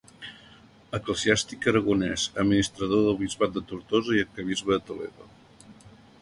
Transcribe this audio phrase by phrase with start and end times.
[0.97, 5.29] Eclesiàstic aragonès, administrador del bisbat de Tortosa i arquebisbe de Toledo.